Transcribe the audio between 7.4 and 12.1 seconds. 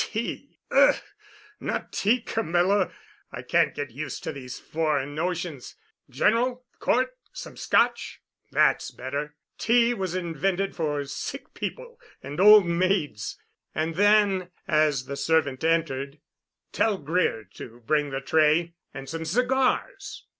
Scotch? That's better. Tea was invented for sick people